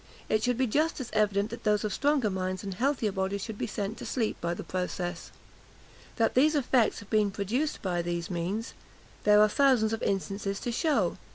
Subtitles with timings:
[0.29, 3.67] It is just as evident that those of stronger minds and healthier bodies should be
[3.67, 5.31] sent to sleep by the process.
[6.15, 8.73] That these effects have been produced by these means,
[9.25, 11.19] there are thousands of instances to shew.